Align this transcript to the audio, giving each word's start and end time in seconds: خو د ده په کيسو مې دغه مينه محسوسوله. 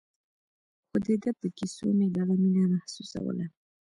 خو 0.87 0.97
د 1.05 1.07
ده 1.23 1.31
په 1.39 1.47
کيسو 1.57 1.85
مې 1.97 2.07
دغه 2.17 2.33
مينه 2.41 2.63
محسوسوله. 2.73 3.45